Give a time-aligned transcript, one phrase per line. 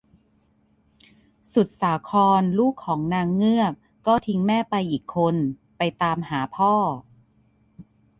[1.53, 3.73] สุดสาคร ลูกของนางเงือก
[4.07, 5.35] ก็ทิ้งแม่ไปอีกคน
[5.77, 6.73] ไปตามหาพ่อ